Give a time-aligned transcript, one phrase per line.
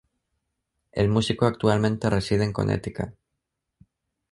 [0.93, 3.13] El músico actualmente reside en Connecticut.